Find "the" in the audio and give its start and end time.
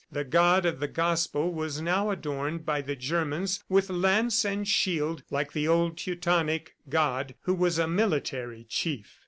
0.11-0.23, 0.79-0.87, 2.81-2.95, 5.53-5.67